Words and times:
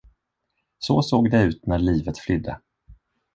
Så 0.79 1.01
såg 1.01 1.31
det 1.31 1.43
ut 1.43 1.65
när 1.67 1.79
livet 1.79 2.17
flydde. 2.19 2.59